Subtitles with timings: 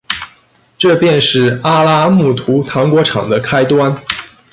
[0.79, 4.01] 这便是阿拉木图糖果厂的开端。